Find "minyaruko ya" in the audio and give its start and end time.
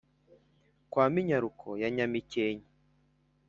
1.13-1.89